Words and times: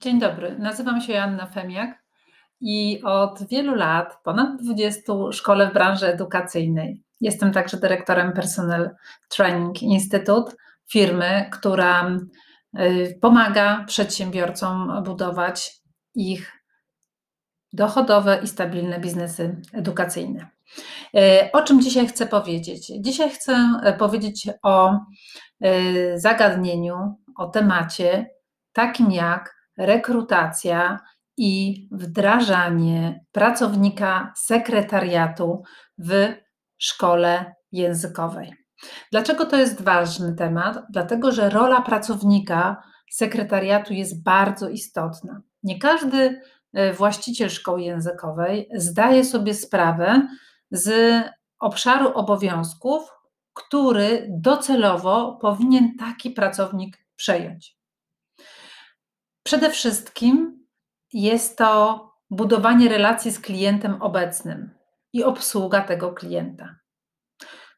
Dzień 0.00 0.20
dobry, 0.20 0.58
nazywam 0.58 1.00
się 1.00 1.12
Joanna 1.12 1.46
Femiak 1.46 2.02
i 2.60 3.02
od 3.04 3.48
wielu 3.48 3.74
lat, 3.74 4.18
ponad 4.24 4.62
20, 4.62 5.12
szkole 5.32 5.70
w 5.70 5.72
branży 5.72 6.06
edukacyjnej. 6.06 7.02
Jestem 7.20 7.52
także 7.52 7.76
dyrektorem 7.76 8.32
Personal 8.32 8.90
Training 9.28 9.82
Institute, 9.82 10.52
firmy, 10.92 11.48
która 11.52 12.10
y, 12.80 13.18
pomaga 13.20 13.84
przedsiębiorcom 13.86 15.02
budować 15.04 15.80
ich 16.14 16.52
dochodowe 17.72 18.40
i 18.42 18.46
stabilne 18.46 19.00
biznesy 19.00 19.56
edukacyjne. 19.72 20.48
Y, 21.16 21.52
o 21.52 21.62
czym 21.62 21.82
dzisiaj 21.82 22.06
chcę 22.06 22.26
powiedzieć? 22.26 22.92
Dzisiaj 23.00 23.30
chcę 23.30 23.80
powiedzieć 23.98 24.48
o 24.62 25.00
y, 25.64 26.12
zagadnieniu, 26.16 27.14
o 27.36 27.46
temacie 27.46 28.30
takim 28.72 29.12
jak 29.12 29.57
rekrutacja 29.78 30.98
i 31.36 31.88
wdrażanie 31.92 33.24
pracownika 33.32 34.32
sekretariatu 34.36 35.62
w 35.98 36.34
szkole 36.78 37.54
językowej. 37.72 38.54
Dlaczego 39.12 39.46
to 39.46 39.56
jest 39.56 39.82
ważny 39.82 40.34
temat? 40.34 40.78
Dlatego, 40.90 41.32
że 41.32 41.50
rola 41.50 41.82
pracownika 41.82 42.82
sekretariatu 43.10 43.92
jest 43.94 44.22
bardzo 44.22 44.68
istotna. 44.68 45.42
Nie 45.62 45.78
każdy 45.78 46.40
e, 46.72 46.92
właściciel 46.92 47.50
szkoły 47.50 47.82
językowej 47.82 48.68
zdaje 48.74 49.24
sobie 49.24 49.54
sprawę 49.54 50.28
z 50.70 51.22
obszaru 51.60 52.12
obowiązków, 52.14 53.02
który 53.54 54.26
docelowo 54.30 55.38
powinien 55.40 55.96
taki 55.98 56.30
pracownik 56.30 56.96
przejąć. 57.16 57.77
Przede 59.48 59.70
wszystkim 59.70 60.66
jest 61.12 61.58
to 61.58 62.00
budowanie 62.30 62.88
relacji 62.88 63.30
z 63.30 63.40
klientem 63.40 64.02
obecnym 64.02 64.70
i 65.12 65.24
obsługa 65.24 65.80
tego 65.80 66.12
klienta. 66.12 66.76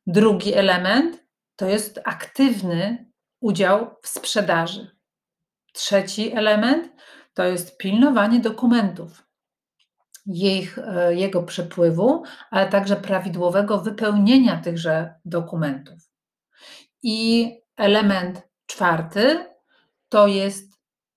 Drugi 0.06 0.54
element 0.54 1.24
to 1.56 1.66
jest 1.66 2.00
aktywny 2.04 3.10
udział 3.40 3.96
w 4.02 4.08
sprzedaży. 4.08 4.90
Trzeci 5.72 6.32
element 6.36 6.92
to 7.34 7.44
jest 7.44 7.78
pilnowanie 7.78 8.40
dokumentów, 8.40 9.26
ich, 10.26 10.78
jego 11.10 11.42
przepływu, 11.42 12.22
ale 12.50 12.68
także 12.68 12.96
prawidłowego 12.96 13.78
wypełnienia 13.78 14.56
tychże 14.56 15.14
dokumentów. 15.24 15.98
I 17.02 17.50
element 17.76 18.42
czwarty 18.66 19.46
to 20.08 20.26
jest 20.26 20.69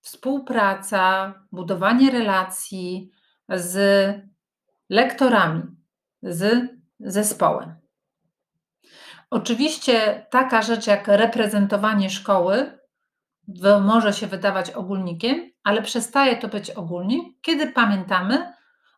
współpraca, 0.04 1.34
budowanie 1.52 2.12
relacji 2.12 3.12
z 3.50 3.78
lektorami, 4.90 5.64
z 6.22 6.70
zespołem. 7.00 7.76
Oczywiście 9.30 10.26
taka 10.30 10.62
rzecz 10.62 10.88
jak 10.88 11.08
reprezentowanie 11.08 12.10
szkoły 12.10 12.80
może 13.82 14.14
się 14.14 14.28
wydawać 14.28 14.72
ogólnikiem, 14.72 15.52
ale 15.64 15.82
przestaje 15.82 16.38
to 16.38 16.48
być 16.48 16.72
ogólnik, 16.72 17.42
kiedy 17.42 17.72
pamiętamy 17.72 18.54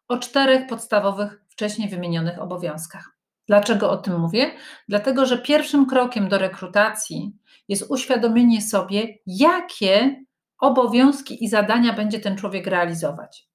o 0.07 0.17
czterech 0.17 0.67
podstawowych 0.67 1.41
wcześniej 1.49 1.89
wymienionych 1.89 2.41
obowiązkach. 2.41 3.15
Dlaczego 3.47 3.91
o 3.91 3.97
tym 3.97 4.19
mówię? 4.19 4.51
Dlatego, 4.87 5.25
że 5.25 5.37
pierwszym 5.37 5.85
krokiem 5.85 6.29
do 6.29 6.37
rekrutacji 6.37 7.37
jest 7.67 7.91
uświadomienie 7.91 8.61
sobie, 8.61 9.17
jakie 9.25 10.25
obowiązki 10.65 11.43
i 11.43 11.49
zadania 11.49 11.93
będzie 11.93 12.19
ten 12.19 12.37
człowiek 12.37 12.67
realizować. 12.67 13.49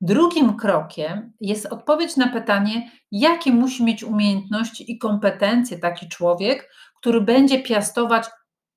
Drugim 0.00 0.56
krokiem 0.56 1.32
jest 1.40 1.66
odpowiedź 1.66 2.16
na 2.16 2.28
pytanie, 2.28 2.90
jakie 3.10 3.52
musi 3.52 3.84
mieć 3.84 4.04
umiejętności 4.04 4.92
i 4.92 4.98
kompetencje 4.98 5.78
taki 5.78 6.08
człowiek, 6.08 6.70
który 6.96 7.20
będzie 7.20 7.62
piastować 7.62 8.26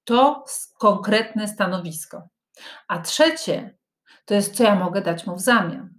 to 0.04 0.46
konkretne 0.80 1.48
stanowisko. 1.48 2.30
A 2.88 3.02
trzecie 3.02 3.78
to 4.26 4.34
jest, 4.34 4.56
co 4.56 4.64
ja 4.64 4.76
mogę 4.76 5.02
dać 5.02 5.28
mu 5.28 5.36
w 5.36 5.42
zamian. 5.42 5.90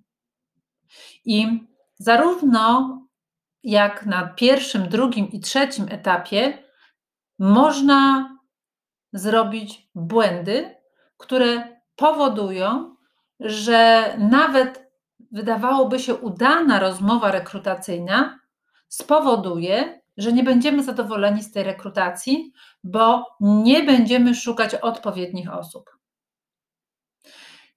I 1.24 1.66
zarówno 1.98 2.98
jak 3.62 4.06
na 4.06 4.26
pierwszym, 4.28 4.88
drugim 4.88 5.32
i 5.32 5.40
trzecim 5.40 5.86
etapie 5.90 6.58
można 7.38 8.28
zrobić 9.12 9.88
błędy, 9.94 10.81
które 11.22 11.78
powodują, 11.96 12.96
że 13.40 14.14
nawet 14.18 14.90
wydawałoby 15.30 15.98
się 15.98 16.14
udana 16.14 16.80
rozmowa 16.80 17.30
rekrutacyjna 17.30 18.38
spowoduje, 18.88 20.00
że 20.16 20.32
nie 20.32 20.42
będziemy 20.42 20.84
zadowoleni 20.84 21.42
z 21.42 21.52
tej 21.52 21.64
rekrutacji, 21.64 22.52
bo 22.84 23.26
nie 23.40 23.82
będziemy 23.82 24.34
szukać 24.34 24.74
odpowiednich 24.74 25.54
osób. 25.54 25.90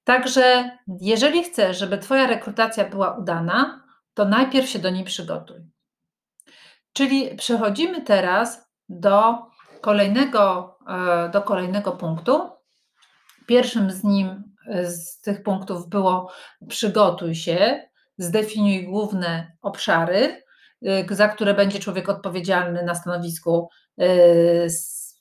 Także, 0.04 0.78
jeżeli 1.02 1.44
chcesz, 1.44 1.80
żeby 1.80 1.98
Twoja 1.98 2.28
rekrutacja 2.28 2.90
była 2.90 3.18
udana, 3.18 3.84
to 4.14 4.26
najpierw 4.26 4.70
się 4.70 4.80
do 4.80 4.90
niej 4.90 5.04
przygotuj. 5.04 5.58
Czyli 6.94 7.36
przechodzimy 7.36 8.02
teraz 8.02 8.70
do 8.90 9.36
kolejnego, 9.82 10.78
e, 10.88 11.30
do 11.30 11.42
kolejnego 11.42 11.92
punktu, 11.92 12.55
Pierwszym 13.48 13.92
z 13.92 14.04
nim, 14.04 14.44
e, 14.70 14.86
z 14.92 15.22
tych 15.22 15.44
punktów 15.44 15.90
było 15.90 16.32
przygotuj 16.68 17.36
się, 17.36 17.88
zdefiniuj 18.18 18.86
główne 18.86 19.52
obszary, 19.62 20.44
e, 20.86 21.16
za 21.16 21.28
które 21.28 21.54
będzie 21.54 21.80
człowiek 21.80 22.10
odpowiedzialny 22.10 22.84
na 22.84 22.96
stanowisku, 22.96 23.70
e, 24.00 24.08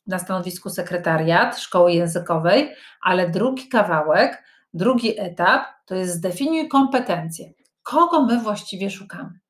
na 0.07 0.19
stanowisku 0.19 0.71
sekretariat 0.71 1.59
szkoły 1.59 1.93
językowej, 1.93 2.75
ale 3.03 3.31
drugi 3.31 3.69
kawałek, 3.69 4.43
drugi 4.75 5.21
etap 5.21 5.65
to 5.87 5.95
jest 5.95 6.15
zdefiniuj 6.15 6.69
kompetencje. 6.69 7.53
Kogo 7.83 8.27
my 8.27 8.41
właściwie 8.41 8.91
szukamy? 8.91 9.44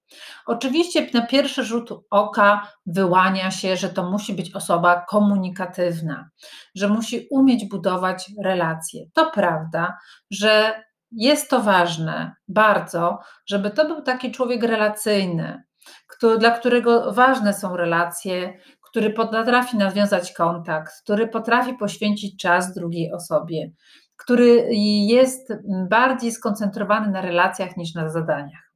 Oczywiście 0.46 1.06
na 1.14 1.26
pierwszy 1.26 1.64
rzut 1.64 1.90
oka 2.10 2.68
wyłania 2.86 3.50
się, 3.50 3.76
że 3.76 3.88
to 3.88 4.10
musi 4.10 4.34
być 4.34 4.54
osoba 4.54 5.04
komunikatywna, 5.08 6.28
że 6.74 6.88
musi 6.88 7.26
umieć 7.30 7.68
budować 7.68 8.30
relacje. 8.44 9.04
To 9.14 9.30
prawda, 9.30 9.98
że 10.30 10.84
jest 11.10 11.50
to 11.50 11.60
ważne 11.60 12.34
bardzo, 12.48 13.18
żeby 13.46 13.70
to 13.70 13.86
był 13.86 14.02
taki 14.02 14.32
człowiek 14.32 14.62
relacyjny, 14.62 15.62
który, 16.06 16.38
dla 16.38 16.50
którego 16.50 17.12
ważne 17.12 17.54
są 17.54 17.76
relacje, 17.76 18.58
który 18.82 19.10
potrafi 19.10 19.76
nawiązać 19.76 20.32
kontakt, 20.32 20.92
który 21.02 21.28
potrafi 21.28 21.74
poświęcić 21.74 22.42
czas 22.42 22.74
drugiej 22.74 23.12
osobie, 23.12 23.70
który 24.16 24.68
jest 25.06 25.52
bardziej 25.88 26.32
skoncentrowany 26.32 27.10
na 27.10 27.20
relacjach 27.20 27.76
niż 27.76 27.94
na 27.94 28.08
zadaniach 28.08 28.73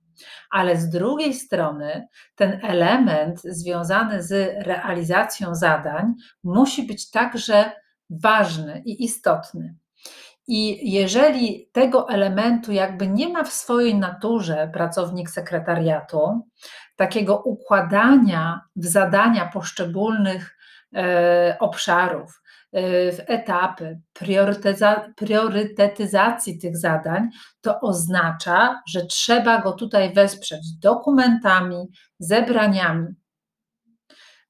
ale 0.50 0.76
z 0.76 0.88
drugiej 0.88 1.34
strony 1.34 2.08
ten 2.34 2.60
element 2.62 3.40
związany 3.42 4.22
z 4.22 4.56
realizacją 4.66 5.54
zadań 5.54 6.14
musi 6.44 6.82
być 6.82 7.10
także 7.10 7.72
ważny 8.10 8.82
i 8.84 9.04
istotny. 9.04 9.74
I 10.50 10.92
jeżeli 10.92 11.70
tego 11.72 12.08
elementu 12.08 12.72
jakby 12.72 13.08
nie 13.08 13.28
ma 13.28 13.44
w 13.44 13.52
swojej 13.52 13.94
naturze 13.94 14.70
pracownik 14.72 15.30
sekretariatu, 15.30 16.48
takiego 16.96 17.42
układania 17.42 18.60
w 18.76 18.86
zadania 18.86 19.46
poszczególnych 19.46 20.58
e, 20.94 21.56
obszarów, 21.60 22.42
w 22.72 23.18
etapy 23.26 24.00
priorytetyzacji 25.16 26.58
tych 26.58 26.76
zadań, 26.76 27.28
to 27.60 27.80
oznacza, 27.80 28.82
że 28.88 29.06
trzeba 29.06 29.62
go 29.62 29.72
tutaj 29.72 30.14
wesprzeć 30.14 30.60
dokumentami, 30.82 31.88
zebraniami, 32.18 33.06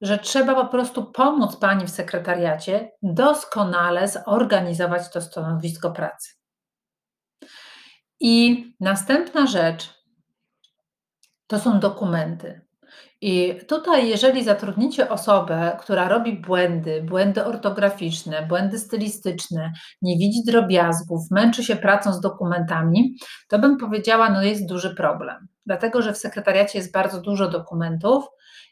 że 0.01 0.19
trzeba 0.19 0.55
po 0.55 0.67
prostu 0.67 1.13
pomóc 1.13 1.57
pani 1.57 1.87
w 1.87 1.91
sekretariacie 1.91 2.91
doskonale 3.03 4.09
zorganizować 4.09 5.11
to 5.13 5.21
stanowisko 5.21 5.91
pracy. 5.91 6.31
I 8.21 8.65
następna 8.81 9.47
rzecz 9.47 9.95
to 11.47 11.59
są 11.59 11.81
dokumenty. 11.81 12.68
I 13.21 13.55
tutaj, 13.69 14.09
jeżeli 14.09 14.45
zatrudnicie 14.45 15.09
osobę, 15.09 15.77
która 15.81 16.09
robi 16.09 16.33
błędy, 16.33 17.03
błędy 17.03 17.45
ortograficzne, 17.45 18.47
błędy 18.47 18.79
stylistyczne, 18.79 19.73
nie 20.03 20.19
widzi 20.19 20.45
drobiazgów, 20.47 21.31
męczy 21.31 21.65
się 21.65 21.77
pracą 21.77 22.13
z 22.13 22.21
dokumentami, 22.21 23.15
to 23.49 23.59
bym 23.59 23.77
powiedziała, 23.77 24.31
no 24.31 24.43
jest 24.43 24.69
duży 24.69 24.95
problem. 24.95 25.49
Dlatego, 25.67 26.03
że 26.03 26.13
w 26.13 26.19
sekretariacie 26.19 26.79
jest 26.79 26.93
bardzo 26.93 27.21
dużo 27.21 27.49
dokumentów 27.49 28.25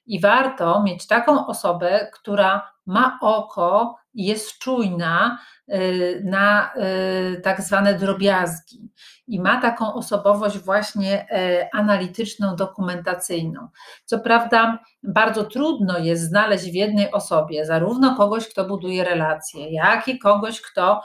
i 0.06 0.20
warto 0.20 0.82
mieć 0.82 1.06
taką 1.06 1.46
osobę, 1.46 2.10
która 2.12 2.70
ma 2.86 3.18
oko 3.22 3.94
jest 4.16 4.58
czujna 4.58 5.38
y, 5.68 6.22
na 6.24 6.72
y, 6.74 7.40
tak 7.40 7.60
zwane 7.60 7.94
drobiazgi 7.94 8.90
i 9.26 9.40
ma 9.40 9.60
taką 9.60 9.94
osobowość 9.94 10.58
właśnie 10.58 11.26
e, 11.30 11.68
analityczną, 11.72 12.56
dokumentacyjną. 12.56 13.68
Co 14.04 14.18
prawda, 14.18 14.78
bardzo 15.02 15.44
trudno 15.44 15.98
jest 15.98 16.22
znaleźć 16.22 16.70
w 16.70 16.74
jednej 16.74 17.12
osobie 17.12 17.64
zarówno 17.64 18.16
kogoś, 18.16 18.48
kto 18.48 18.64
buduje 18.64 19.04
relacje, 19.04 19.70
jak 19.70 20.08
i 20.08 20.18
kogoś, 20.18 20.60
kto 20.60 21.02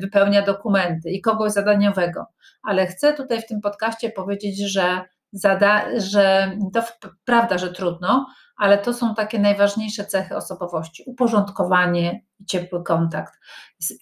wypełnia 0.00 0.42
dokumenty 0.42 1.10
i 1.10 1.20
kogoś 1.20 1.52
zadaniowego. 1.52 2.26
Ale 2.62 2.86
chcę 2.86 3.14
tutaj 3.14 3.42
w 3.42 3.46
tym 3.46 3.60
podcaście 3.60 4.10
powiedzieć, 4.10 4.72
że, 4.72 5.00
zada, 5.32 5.84
że 5.96 6.56
to 6.74 6.82
prawda, 7.24 7.58
że 7.58 7.72
trudno, 7.72 8.26
ale 8.56 8.78
to 8.78 8.94
są 8.94 9.14
takie 9.14 9.38
najważniejsze 9.38 10.04
cechy 10.04 10.36
osobowości: 10.36 11.02
uporządkowanie 11.06 12.20
i 12.38 12.44
ciepły 12.44 12.84
kontakt. 12.84 13.34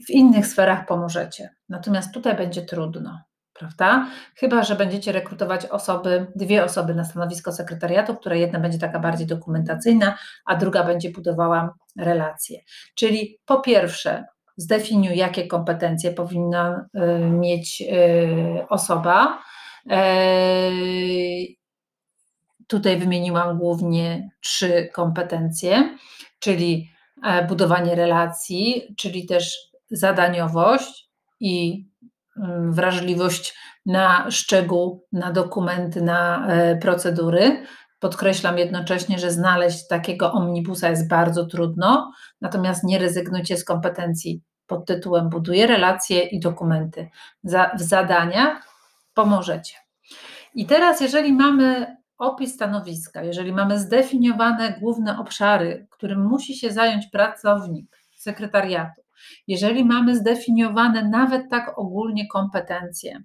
W 0.06 0.10
innych 0.10 0.46
sferach 0.46 0.86
pomożecie, 0.86 1.50
natomiast 1.68 2.14
tutaj 2.14 2.36
będzie 2.36 2.62
trudno. 2.62 3.20
Prawda? 3.54 4.06
Chyba, 4.36 4.62
że 4.62 4.76
będziecie 4.76 5.12
rekrutować 5.12 5.66
osoby, 5.66 6.26
dwie 6.36 6.64
osoby 6.64 6.94
na 6.94 7.04
stanowisko 7.04 7.52
sekretariatu, 7.52 8.14
która 8.16 8.36
jedna 8.36 8.60
będzie 8.60 8.78
taka 8.78 9.00
bardziej 9.00 9.26
dokumentacyjna, 9.26 10.18
a 10.46 10.56
druga 10.56 10.84
będzie 10.84 11.10
budowała 11.10 11.74
relacje. 11.98 12.60
Czyli 12.94 13.38
po 13.46 13.60
pierwsze, 13.60 14.24
zdefiniuj, 14.56 15.16
jakie 15.16 15.46
kompetencje 15.46 16.12
powinna 16.12 16.86
y, 16.94 17.18
mieć 17.18 17.82
y, 17.82 18.68
osoba. 18.68 19.38
Tutaj 22.66 22.98
wymieniłam 22.98 23.58
głównie 23.58 24.30
trzy 24.40 24.88
kompetencje, 24.92 25.96
czyli 26.38 26.90
e, 27.24 27.46
budowanie 27.46 27.94
relacji, 27.94 28.94
czyli 28.98 29.26
też 29.26 29.58
zadaniowość 29.90 31.10
i 31.40 31.86
mm, 32.36 32.72
wrażliwość 32.72 33.54
na 33.86 34.30
szczegół, 34.30 35.06
na 35.12 35.32
dokumenty, 35.32 36.02
na 36.02 36.46
e, 36.46 36.76
procedury. 36.76 37.66
Podkreślam 37.98 38.58
jednocześnie, 38.58 39.18
że 39.18 39.30
znaleźć 39.30 39.88
takiego 39.88 40.32
omnibusa 40.32 40.90
jest 40.90 41.08
bardzo 41.08 41.46
trudno, 41.46 42.12
natomiast 42.40 42.84
nie 42.84 42.98
rezygnujcie 42.98 43.56
z 43.56 43.64
kompetencji 43.64 44.42
pod 44.66 44.86
tytułem 44.86 45.28
Buduję 45.28 45.66
relacje 45.66 46.20
i 46.20 46.40
dokumenty. 46.40 47.08
Za, 47.42 47.70
w 47.78 47.82
zadaniach 47.82 48.68
pomożecie. 49.14 49.74
I 50.54 50.66
teraz, 50.66 51.00
jeżeli 51.00 51.32
mamy 51.32 51.96
opis 52.18 52.54
stanowiska, 52.54 53.22
jeżeli 53.22 53.52
mamy 53.52 53.78
zdefiniowane 53.78 54.76
główne 54.80 55.18
obszary, 55.18 55.86
którym 55.90 56.26
musi 56.26 56.54
się 56.58 56.72
zająć 56.72 57.06
pracownik 57.06 57.96
sekretariatu, 58.16 59.02
jeżeli 59.48 59.84
mamy 59.84 60.16
zdefiniowane 60.16 61.08
nawet 61.08 61.50
tak 61.50 61.78
ogólnie 61.78 62.28
kompetencje, 62.28 63.22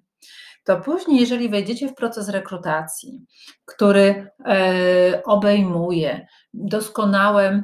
to 0.64 0.80
później, 0.80 1.20
jeżeli 1.20 1.48
wejdziecie 1.48 1.88
w 1.88 1.94
proces 1.94 2.28
rekrutacji, 2.28 3.26
który 3.64 4.30
e, 4.46 5.22
obejmuje 5.24 6.26
doskonałe 6.54 7.62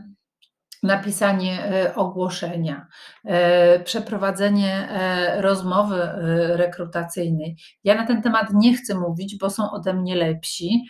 napisanie 0.87 1.65
e, 1.65 1.95
ogłoszenia, 1.95 2.87
e, 3.25 3.81
przeprowadzenie 3.81 4.89
e, 4.91 5.43
rozmowy 5.43 6.09
rekrutacyjnej. 6.57 7.57
Ja 7.85 7.95
na 7.95 8.07
ten 8.07 8.23
temat 8.23 8.47
nie 8.55 8.75
chcę 8.75 8.95
mówić, 8.95 9.39
bo 9.39 9.51
są 9.51 9.71
ode 9.71 9.95
mnie 9.95 10.17
lepsi 10.17 10.85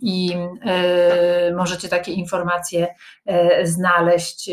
i 0.00 0.36
możecie 1.56 1.88
takie 1.88 2.12
informacje 2.12 2.94
znaleźć 3.64 4.50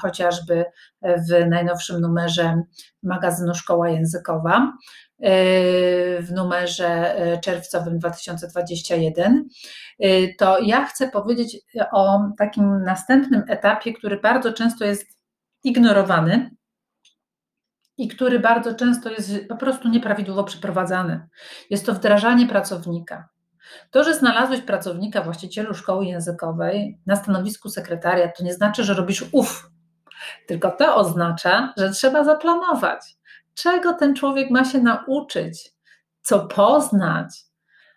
chociażby 0.00 0.64
w 1.02 1.48
najnowszym 1.48 2.00
numerze 2.00 2.62
magazynu 3.02 3.54
Szkoła 3.54 3.88
Językowa 3.88 4.72
w 6.20 6.28
numerze 6.34 7.16
czerwcowym 7.44 7.98
2021, 7.98 9.48
to 10.38 10.58
ja 10.58 10.84
chcę 10.84 11.08
powiedzieć 11.10 11.56
o 11.92 12.20
takim 12.38 12.82
następnym 12.82 13.42
etapie, 13.48 13.92
który 13.92 14.20
bardzo 14.20 14.52
często 14.52 14.84
jest 14.84 15.06
ignorowany 15.64 16.50
i 17.96 18.08
który 18.08 18.38
bardzo 18.38 18.74
często 18.74 19.10
jest 19.10 19.32
po 19.48 19.56
prostu 19.56 19.88
nieprawidłowo 19.88 20.44
przeprowadzany. 20.44 21.28
Jest 21.70 21.86
to 21.86 21.94
wdrażanie 21.94 22.46
pracownika. 22.46 23.28
To, 23.90 24.04
że 24.04 24.14
znalazłeś 24.14 24.60
pracownika 24.60 25.22
właścicielu 25.22 25.74
szkoły 25.74 26.06
językowej 26.06 26.98
na 27.06 27.16
stanowisku 27.16 27.68
sekretaria, 27.68 28.32
to 28.32 28.44
nie 28.44 28.54
znaczy, 28.54 28.84
że 28.84 28.94
robisz 28.94 29.24
uf, 29.32 29.70
tylko 30.46 30.70
to 30.70 30.96
oznacza, 30.96 31.74
że 31.76 31.90
trzeba 31.90 32.24
zaplanować 32.24 33.15
czego 33.56 33.92
ten 33.92 34.14
człowiek 34.14 34.50
ma 34.50 34.64
się 34.64 34.78
nauczyć, 34.78 35.70
co 36.22 36.46
poznać, 36.46 37.44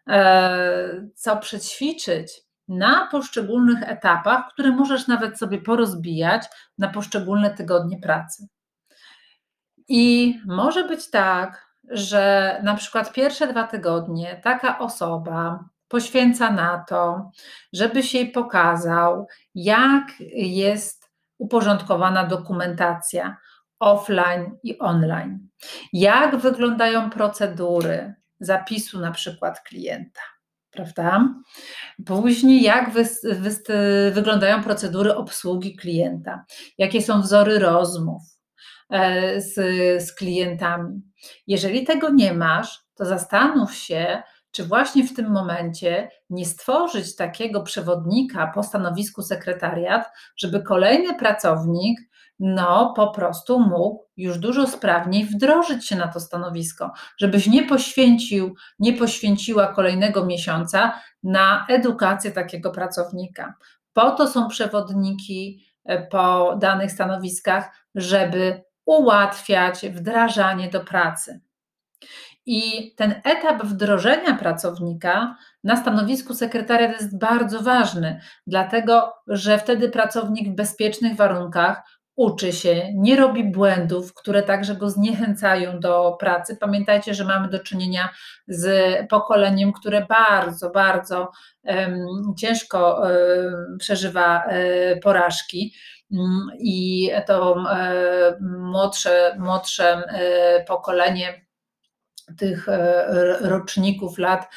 e, 0.10 1.08
co 1.16 1.38
przećwiczyć 1.38 2.42
na 2.68 3.08
poszczególnych 3.12 3.84
etapach, 3.84 4.54
które 4.54 4.72
możesz 4.72 5.08
nawet 5.08 5.38
sobie 5.38 5.62
porozbijać 5.62 6.46
na 6.78 6.88
poszczególne 6.88 7.50
tygodnie 7.50 8.00
pracy. 8.00 8.48
I 9.88 10.36
może 10.46 10.84
być 10.84 11.10
tak, 11.10 11.70
że 11.90 12.56
na 12.64 12.76
przykład 12.76 13.14
pierwsze 13.14 13.48
dwa 13.48 13.64
tygodnie 13.64 14.42
taka 14.44 14.80
osoba 14.80 15.64
poświęca 15.88 16.52
na 16.52 16.84
to, 16.88 17.32
żeby 17.74 18.04
się 18.04 18.18
jej 18.18 18.32
pokazał, 18.32 19.28
jak 19.56 20.04
jest 20.36 21.10
uporządkowana 21.38 22.26
dokumentacja, 22.26 23.38
offline 23.80 24.58
i 24.64 24.80
online. 24.80 25.48
Jak 25.94 26.38
wyglądają 26.38 27.10
procedury 27.10 28.14
zapisu 28.40 29.00
na 29.00 29.12
przykład 29.12 29.62
klienta, 29.62 30.22
prawda? 30.72 31.34
Później 32.06 32.62
jak 32.62 32.92
wy, 32.94 33.04
wy, 33.24 33.52
wyglądają 34.12 34.64
procedury 34.64 35.16
obsługi 35.16 35.76
klienta, 35.76 36.46
jakie 36.78 37.02
są 37.02 37.22
wzory 37.22 37.60
rozmów 37.60 38.22
e, 38.90 39.42
z, 39.42 39.54
z 40.04 40.16
klientami. 40.16 41.02
Jeżeli 41.48 41.86
tego 41.86 42.10
nie 42.10 42.34
masz, 42.34 42.80
to 42.96 43.06
zastanów 43.06 43.76
się, 43.76 44.24
czy 44.52 44.64
właśnie 44.64 45.08
w 45.08 45.16
tym 45.16 45.32
momencie 45.32 46.10
nie 46.30 46.46
stworzyć 46.46 47.16
takiego 47.16 47.64
przewodnika 47.64 48.52
po 48.56 48.64
stanowisku 48.64 49.22
sekretariat, 49.22 50.06
żeby 50.38 50.64
kolejny 50.64 51.16
pracownik 51.16 52.00
no 52.40 52.94
po 52.96 53.08
prostu 53.08 53.60
mógł 53.60 54.06
już 54.18 54.38
dużo 54.38 54.68
sprawniej 54.68 55.26
wdrożyć 55.26 55.88
się 55.88 55.96
na 55.96 56.08
to 56.08 56.20
stanowisko, 56.20 56.92
żebyś 57.18 57.48
nie 57.48 57.64
poświęcił, 57.64 58.56
nie 58.80 58.94
poświęciła 58.94 59.68
kolejnego 59.68 60.26
miesiąca 60.26 61.00
na 61.24 61.66
edukację 61.70 62.32
takiego 62.32 62.72
pracownika. 62.72 63.54
Po 63.94 64.12
to 64.12 64.28
są 64.28 64.48
przewodniki 64.48 65.66
e, 65.86 66.08
po 66.08 66.56
danych 66.60 66.92
stanowiskach, 66.92 67.72
żeby 67.96 68.64
ułatwiać 68.86 69.80
wdrażanie 69.88 70.70
do 70.70 70.80
pracy. 70.80 71.42
I 72.46 72.94
ten 72.96 73.22
etap 73.24 73.64
wdrożenia 73.64 74.36
pracownika 74.36 75.36
na 75.64 75.76
stanowisku 75.76 76.34
sekretariat 76.34 76.92
jest 76.92 77.20
bardzo 77.20 77.62
ważny, 77.62 78.22
dlatego 78.48 79.14
że 79.28 79.58
wtedy 79.58 79.90
pracownik 79.90 80.50
w 80.50 80.56
bezpiecznych 80.56 81.16
warunkach 81.16 81.99
uczy 82.20 82.54
się, 82.54 82.94
nie 82.94 83.16
robi 83.16 83.44
błędów, 83.44 84.14
które 84.14 84.44
także 84.44 84.76
go 84.76 84.90
zniechęcają 84.90 85.80
do 85.80 86.18
pracy. 86.20 86.58
Pamiętajcie, 86.60 87.14
że 87.14 87.26
mamy 87.26 87.50
do 87.50 87.60
czynienia 87.60 88.10
z 88.48 88.68
pokoleniem, 89.10 89.74
które 89.74 90.06
bardzo, 90.06 90.70
bardzo 90.70 91.32
um, 91.64 92.06
ciężko 92.38 93.02
um, 93.02 93.78
przeżywa 93.78 94.44
um, 94.48 95.00
porażki. 95.00 95.74
I 96.60 97.10
to 97.28 97.64
młodsze, 98.42 99.36
młodsze 99.40 100.04
pokolenie 100.68 101.49
tych 102.38 102.70
e, 102.70 103.38
roczników 103.42 104.18
lat 104.18 104.50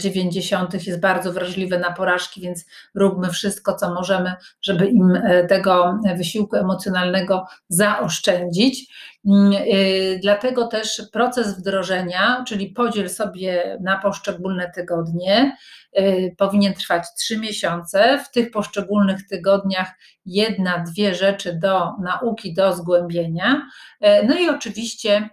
90. 0.00 0.74
E, 0.74 0.78
jest 0.86 1.00
bardzo 1.00 1.32
wrażliwe 1.32 1.78
na 1.78 1.92
porażki, 1.92 2.40
więc 2.40 2.66
róbmy 2.94 3.30
wszystko, 3.30 3.74
co 3.74 3.94
możemy, 3.94 4.34
żeby 4.62 4.86
im 4.86 5.14
e, 5.14 5.46
tego 5.46 6.00
wysiłku 6.16 6.56
emocjonalnego 6.56 7.46
zaoszczędzić. 7.68 8.92
Mm, 9.26 9.52
dlatego 10.22 10.66
też 10.66 11.02
proces 11.12 11.58
wdrożenia, 11.58 12.44
czyli 12.48 12.66
podziel 12.66 13.10
sobie 13.10 13.78
na 13.80 13.98
poszczególne 13.98 14.70
tygodnie, 14.74 15.56
powinien 16.36 16.74
trwać 16.74 17.04
trzy 17.18 17.38
miesiące. 17.38 18.18
W 18.18 18.30
tych 18.30 18.50
poszczególnych 18.50 19.26
tygodniach 19.28 19.88
jedna, 20.26 20.78
dwie 20.78 21.14
rzeczy 21.14 21.52
do 21.52 21.92
nauki, 22.02 22.54
do 22.54 22.72
zgłębienia. 22.72 23.62
No 24.00 24.38
i 24.38 24.48
oczywiście 24.48 25.28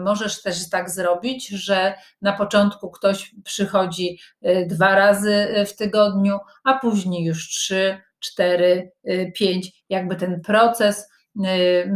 możesz 0.00 0.42
też 0.42 0.70
tak 0.70 0.90
zrobić, 0.90 1.48
że 1.48 1.94
na 2.22 2.32
początku 2.32 2.90
ktoś 2.90 3.34
przychodzi 3.44 4.18
e, 4.42 4.66
dwa 4.66 4.94
razy 4.94 5.64
w 5.66 5.76
tygodniu, 5.76 6.38
a 6.64 6.78
później 6.78 7.24
już 7.24 7.48
trzy, 7.48 7.98
4, 8.18 8.92
5, 9.34 9.72
jakby 9.88 10.16
ten 10.16 10.40
proces 10.40 11.08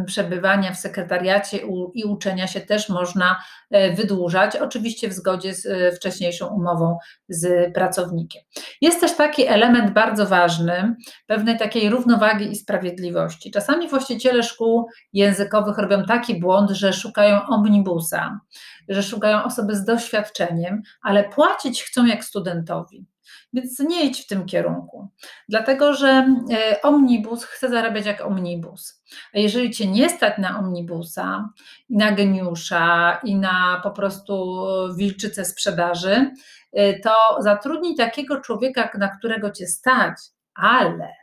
przebywania 0.06 0.73
w 0.73 0.78
sekretariacie 0.78 1.59
i 1.94 2.04
uczenia 2.04 2.47
się 2.47 2.61
też 2.61 2.88
można 2.88 3.42
y, 3.75 3.92
wydłużać, 3.92 4.56
oczywiście 4.56 5.09
w 5.09 5.12
zgodzie 5.12 5.54
z 5.54 5.66
y, 5.66 5.92
wcześniejszą 5.97 6.47
umową 6.47 6.99
z 7.28 7.75
pracownikiem. 7.75 8.42
Jest 8.80 9.00
też 9.00 9.16
taki 9.16 9.47
element 9.47 9.90
bardzo 9.90 10.26
ważny, 10.26 10.94
pewnej 11.26 11.59
takiej 11.59 11.90
równowagi 11.90 12.52
i 12.52 12.56
sprawiedliwości. 12.56 13.50
Czasami 13.50 13.88
właściciele 13.88 14.42
szkół 14.42 14.88
językowych 15.12 15.78
robią 15.78 16.04
taki 16.04 16.40
błąd, 16.40 16.70
że 16.70 16.92
szukają 16.92 17.47
omnibusa, 17.47 18.40
że 18.88 19.02
szukają 19.02 19.44
osoby 19.44 19.76
z 19.76 19.85
doświadczeniem, 19.85 20.82
ale 21.02 21.28
płacić 21.28 21.82
chcą 21.82 22.06
jak 22.06 22.25
studentowi. 22.25 23.06
Więc 23.52 23.78
nie 23.78 24.04
idź 24.04 24.25
w 24.25 24.26
tym 24.26 24.46
kierunku, 24.46 25.08
dlatego 25.49 25.94
że 25.94 26.37
e, 26.52 26.82
omnibus 26.82 27.44
chce 27.44 27.68
zarabiać 27.68 28.06
jak 28.06 28.20
omnibus. 28.20 29.02
A 29.34 29.38
jeżeli 29.38 29.70
cię 29.70 29.87
nie 29.87 30.10
stać 30.10 30.38
na 30.38 30.58
omnibusa 30.58 31.49
i 31.88 31.96
na 31.96 32.12
geniusza 32.12 33.20
i 33.25 33.37
na 33.37 33.80
po 33.82 33.90
prostu 33.90 34.64
wilczycę 34.96 35.44
sprzedaży, 35.44 36.30
e, 36.72 37.00
to 37.00 37.14
zatrudnij 37.40 37.96
takiego 37.96 38.40
człowieka, 38.40 38.90
na 38.99 39.08
którego 39.08 39.50
cię 39.50 39.66
stać, 39.66 40.16
ale, 40.54 41.14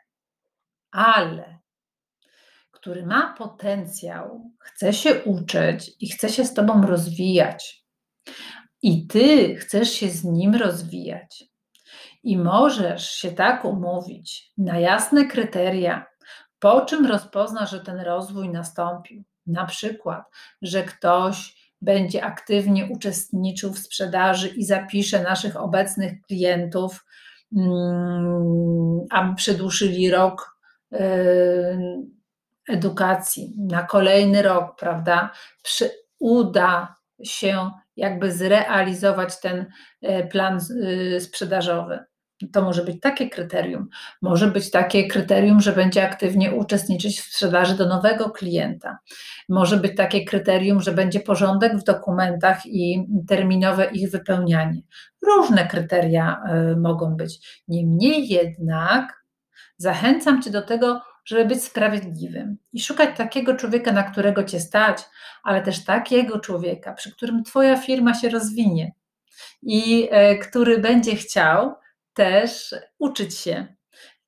ale, 0.91 1.59
który 2.71 3.05
ma 3.05 3.33
potencjał, 3.37 4.51
chce 4.59 4.93
się 4.93 5.23
uczyć 5.23 5.91
i 5.99 6.09
chce 6.09 6.29
się 6.29 6.45
z 6.45 6.53
tobą 6.53 6.81
rozwijać. 6.81 7.85
I 8.81 9.07
ty 9.07 9.55
chcesz 9.55 9.89
się 9.89 10.09
z 10.09 10.23
nim 10.23 10.55
rozwijać 10.55 11.43
i 12.27 12.38
możesz 12.38 13.10
się 13.10 13.31
tak 13.31 13.65
umówić 13.65 14.51
na 14.57 14.79
jasne 14.79 15.25
kryteria, 15.25 16.05
po 16.60 16.81
czym 16.81 17.05
rozpozna, 17.05 17.65
że 17.65 17.79
ten 17.79 18.00
rozwój 18.00 18.50
nastąpił. 18.50 19.24
Na 19.46 19.65
przykład, 19.65 20.24
że 20.62 20.84
ktoś 20.84 21.55
będzie 21.81 22.24
aktywnie 22.24 22.86
uczestniczył 22.86 23.74
w 23.74 23.79
sprzedaży 23.79 24.48
i 24.48 24.65
zapisze 24.65 25.24
naszych 25.24 25.57
obecnych 25.62 26.22
klientów, 26.22 27.05
mm, 27.57 29.00
aby 29.10 29.36
przedłużyli 29.36 30.12
rok 30.12 30.60
yy, 30.91 31.00
edukacji 32.69 33.53
na 33.57 33.84
kolejny 33.84 34.41
rok, 34.41 34.75
prawda? 34.79 35.31
uda 36.19 36.96
się 37.24 37.72
jakby 37.96 38.31
zrealizować 38.31 39.39
ten 39.39 39.65
e, 40.01 40.27
plan 40.27 40.60
y, 40.84 41.22
sprzedażowy. 41.22 42.00
To 42.53 42.62
może 42.62 42.84
być 42.84 43.00
takie 43.00 43.29
kryterium. 43.29 43.88
Może 44.22 44.48
być 44.48 44.72
takie 44.72 45.08
kryterium, 45.08 45.62
że 45.62 45.74
będzie 45.74 46.03
aktywnie 46.03 46.51
uczestniczyć 46.51 47.22
w 47.22 47.24
sprzedaży 47.24 47.75
do 47.75 47.88
nowego 47.88 48.29
klienta. 48.29 48.98
Może 49.50 49.77
być 49.77 49.98
takie 49.98 50.25
kryterium, 50.25 50.82
że 50.82 50.91
będzie 50.91 51.20
porządek 51.20 51.77
w 51.77 51.84
dokumentach 51.84 52.65
i 52.65 53.08
terminowe 53.27 53.86
ich 53.86 54.12
wypełnianie. 54.12 54.82
Różne 55.22 55.67
kryteria 55.67 56.44
y, 56.74 56.77
mogą 56.77 57.15
być. 57.15 57.63
Niemniej 57.67 58.27
jednak 58.27 59.24
zachęcam 59.77 60.41
Cię 60.41 60.51
do 60.51 60.62
tego, 60.62 61.01
żeby 61.25 61.46
być 61.46 61.63
sprawiedliwym 61.63 62.58
i 62.74 62.82
szukać 62.82 63.17
takiego 63.17 63.56
człowieka, 63.56 63.91
na 63.91 64.03
którego 64.03 64.44
cię 64.44 64.60
stać, 64.60 65.03
ale 65.44 65.62
też 65.62 65.84
takiego 65.84 66.39
człowieka, 66.39 66.94
przy 66.94 67.12
którym 67.12 67.44
Twoja 67.44 67.77
firma 67.77 68.13
się 68.13 68.29
rozwinie 68.29 68.91
i 69.62 70.08
e, 70.12 70.36
który 70.36 70.77
będzie 70.77 71.15
chciał 71.15 71.75
też 72.17 72.75
uczyć 73.00 73.38
się, 73.38 73.67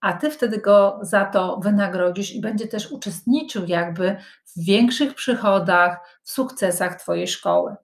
a 0.01 0.13
Ty 0.13 0.31
wtedy 0.31 0.57
go 0.57 0.99
za 1.01 1.25
to 1.25 1.59
wynagrodzisz 1.63 2.31
i 2.31 2.41
będzie 2.41 2.67
też 2.67 2.91
uczestniczył 2.91 3.65
jakby 3.65 4.17
w 4.57 4.65
większych 4.65 5.15
przychodach, 5.15 6.19
w 6.23 6.31
sukcesach 6.31 7.01
Twojej 7.01 7.27
szkoły. 7.27 7.75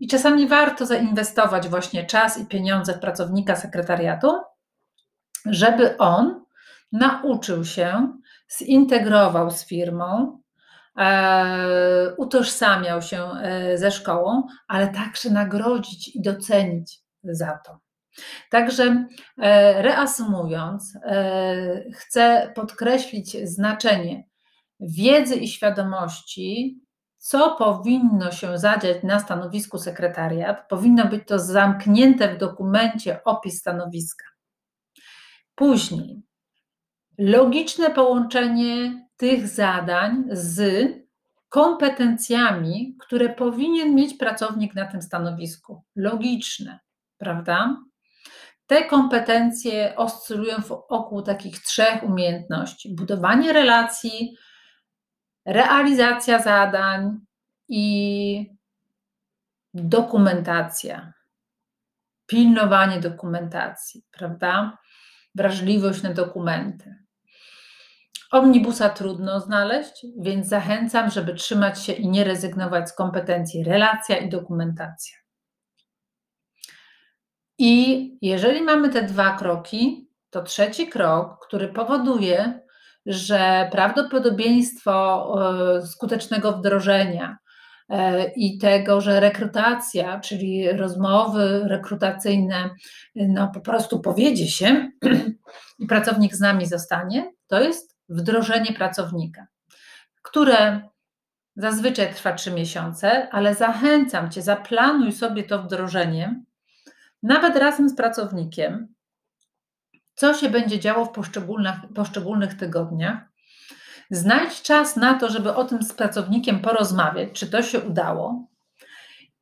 I 0.00 0.08
czasami 0.08 0.48
warto 0.48 0.86
zainwestować 0.86 1.68
właśnie 1.68 2.06
czas 2.06 2.38
i 2.38 2.46
pieniądze 2.46 2.94
w 2.94 2.98
pracownika 2.98 3.56
sekretariatu, 3.56 4.32
żeby 5.46 5.96
on 5.98 6.44
nauczył 6.92 7.64
się, 7.64 8.12
zintegrował 8.58 9.50
z 9.50 9.66
firmą, 9.66 10.40
e, 10.98 12.14
utożsamiał 12.16 13.02
się 13.02 13.22
e, 13.22 13.78
ze 13.78 13.90
szkołą, 13.90 14.42
ale 14.68 14.88
także 14.88 15.30
nagrodzić 15.30 16.16
i 16.16 16.22
docenić 16.22 17.00
za 17.22 17.58
to. 17.66 17.87
Także 18.50 19.06
e, 19.38 19.82
reasumując, 19.82 20.98
chcę 21.94 22.52
podkreślić 22.54 23.48
znaczenie 23.48 24.24
wiedzy 24.80 25.36
i 25.36 25.48
świadomości, 25.48 26.80
co 27.18 27.56
powinno 27.56 28.30
się 28.30 28.58
zadziać 28.58 29.02
na 29.02 29.20
stanowisku 29.20 29.78
sekretariat. 29.78 30.68
Powinno 30.68 31.04
być 31.04 31.22
to 31.26 31.38
zamknięte 31.38 32.34
w 32.34 32.38
dokumencie 32.38 33.24
opis 33.24 33.60
stanowiska. 33.60 34.24
Później 35.54 36.22
logiczne 37.18 37.90
połączenie 37.90 39.06
tych 39.16 39.48
zadań 39.48 40.24
z 40.30 40.88
kompetencjami, 41.48 42.96
które 43.00 43.28
powinien 43.28 43.94
mieć 43.94 44.14
pracownik 44.14 44.74
na 44.74 44.86
tym 44.86 45.02
stanowisku. 45.02 45.82
Logiczne, 45.96 46.78
prawda? 47.18 47.76
Te 48.68 48.84
kompetencje 48.84 49.96
oscylują 49.96 50.56
wokół 50.90 51.22
takich 51.22 51.62
trzech 51.62 52.02
umiejętności: 52.02 52.94
budowanie 52.94 53.52
relacji, 53.52 54.36
realizacja 55.46 56.42
zadań 56.42 57.18
i 57.68 58.46
dokumentacja, 59.74 61.12
pilnowanie 62.26 63.00
dokumentacji, 63.00 64.04
prawda? 64.10 64.78
Wrażliwość 65.34 66.02
na 66.02 66.14
dokumenty. 66.14 66.94
Omnibusa 68.30 68.88
trudno 68.88 69.40
znaleźć, 69.40 70.06
więc 70.18 70.46
zachęcam, 70.46 71.10
żeby 71.10 71.34
trzymać 71.34 71.84
się 71.84 71.92
i 71.92 72.08
nie 72.08 72.24
rezygnować 72.24 72.88
z 72.88 72.94
kompetencji 72.94 73.64
relacja 73.64 74.16
i 74.16 74.28
dokumentacja. 74.28 75.27
I 77.58 78.10
jeżeli 78.22 78.62
mamy 78.62 78.88
te 78.88 79.02
dwa 79.02 79.36
kroki, 79.36 80.08
to 80.30 80.42
trzeci 80.42 80.88
krok, 80.88 81.46
który 81.46 81.68
powoduje, 81.68 82.60
że 83.06 83.68
prawdopodobieństwo 83.72 85.26
e, 85.78 85.86
skutecznego 85.86 86.52
wdrożenia 86.52 87.38
e, 87.88 88.24
i 88.36 88.58
tego, 88.58 89.00
że 89.00 89.20
rekrutacja, 89.20 90.20
czyli 90.20 90.72
rozmowy 90.72 91.62
rekrutacyjne, 91.64 92.70
no 93.16 93.48
po 93.54 93.60
prostu 93.60 94.00
powiedzie 94.00 94.46
się 94.46 94.90
i 95.78 95.86
pracownik 95.86 96.34
z 96.34 96.40
nami 96.40 96.66
zostanie, 96.66 97.32
to 97.46 97.60
jest 97.60 97.96
wdrożenie 98.08 98.72
pracownika, 98.72 99.46
które 100.22 100.80
zazwyczaj 101.56 102.14
trwa 102.14 102.32
trzy 102.32 102.50
miesiące, 102.50 103.28
ale 103.30 103.54
zachęcam 103.54 104.30
Cię, 104.30 104.42
zaplanuj 104.42 105.12
sobie 105.12 105.42
to 105.42 105.62
wdrożenie, 105.62 106.42
nawet 107.22 107.56
razem 107.56 107.88
z 107.88 107.96
pracownikiem, 107.96 108.94
co 110.14 110.34
się 110.34 110.50
będzie 110.50 110.80
działo 110.80 111.04
w 111.04 111.10
poszczególnych, 111.10 111.74
poszczególnych 111.94 112.54
tygodniach. 112.54 113.18
Znajdź 114.10 114.62
czas 114.62 114.96
na 114.96 115.14
to, 115.14 115.28
żeby 115.30 115.54
o 115.54 115.64
tym 115.64 115.82
z 115.82 115.92
pracownikiem 115.92 116.60
porozmawiać, 116.60 117.28
czy 117.32 117.50
to 117.50 117.62
się 117.62 117.80
udało. 117.80 118.48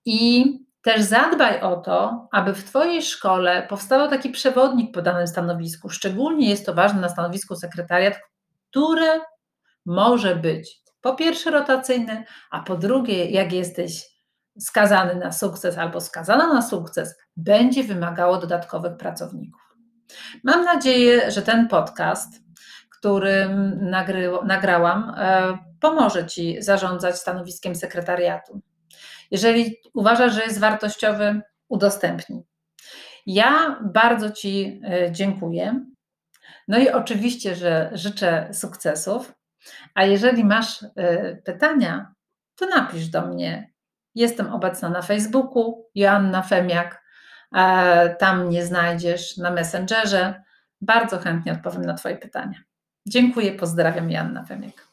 I 0.04 0.45
też 0.83 1.02
zadbaj 1.02 1.61
o 1.61 1.76
to, 1.76 2.28
aby 2.33 2.54
w 2.54 2.64
Twojej 2.64 3.02
szkole 3.02 3.66
powstał 3.68 4.11
taki 4.11 4.30
przewodnik 4.30 4.95
po 4.95 5.02
danym 5.02 5.26
stanowisku. 5.26 5.90
Szczególnie 5.90 6.49
jest 6.49 6.66
to 6.66 6.75
ważne 6.75 7.00
na 7.00 7.09
stanowisku 7.09 7.56
sekretariat, 7.56 8.14
które 8.71 9.21
może 9.87 10.37
być 10.37 10.80
po 11.00 11.14
pierwsze 11.14 11.50
rotacyjny, 11.50 12.25
a 12.50 12.62
po 12.62 12.76
drugie, 12.76 13.30
jak 13.30 13.52
jesteś 13.52 14.15
skazany 14.59 15.15
na 15.15 15.33
sukces 15.33 15.79
albo 15.79 16.01
skazana 16.01 16.55
na 16.55 16.63
sukces, 16.63 17.19
będzie 17.37 17.85
wymagało 17.85 18.39
dodatkowych 18.39 18.97
pracowników. 18.97 19.61
Mam 20.45 20.65
nadzieję, 20.65 21.31
że 21.31 21.43
ten 21.43 21.69
podcast, 21.69 22.29
który 22.99 23.49
nagry, 23.81 24.31
nagrałam, 24.45 25.15
e, 25.17 25.59
pomoże 25.81 26.27
Ci 26.27 26.63
zarządzać 26.63 27.19
stanowiskiem 27.19 27.75
sekretariatu. 27.75 28.61
Jeżeli 29.31 29.77
uważasz, 29.95 30.35
że 30.35 30.43
jest 30.43 30.61
wartościowy, 30.61 31.41
udostępnij. 31.69 32.43
Ja 33.27 33.81
bardzo 33.93 34.31
Ci 34.31 34.81
e, 34.85 35.13
dziękuję. 35.13 35.85
No 36.69 36.79
i 36.79 36.89
oczywiście, 36.89 37.55
że 37.55 37.91
życzę 37.93 38.49
sukcesów. 38.53 39.33
A 39.95 40.05
jeżeli 40.05 40.45
masz 40.45 40.83
y, 40.83 41.43
pytania, 41.45 42.15
to 42.57 42.67
napisz 42.67 43.09
do 43.09 43.27
mnie. 43.27 43.71
Jestem 44.16 44.52
obecna 44.52 44.88
na 44.88 45.02
Facebooku, 45.02 45.87
Joanna 45.94 46.42
Femiak. 46.42 47.02
Tam 48.18 48.46
mnie 48.46 48.66
znajdziesz 48.66 49.37
na 49.37 49.50
Messengerze. 49.50 50.42
bardzo 50.80 51.18
chętnie 51.18 51.52
odpowiem 51.52 51.82
na 51.82 51.94
Twoje 51.94 52.16
pytania. 52.16 52.58
Dziękuję, 53.06 53.52
pozdrawiam, 53.52 54.11
Janna 54.11 54.44
Femiek. 54.44 54.86